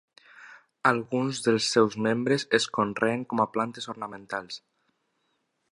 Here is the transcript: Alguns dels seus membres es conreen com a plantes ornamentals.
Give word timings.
Alguns 0.91 1.41
dels 1.47 1.67
seus 1.75 1.97
membres 2.07 2.47
es 2.59 2.67
conreen 2.79 3.27
com 3.35 3.45
a 3.45 3.49
plantes 3.57 3.91
ornamentals. 3.95 4.61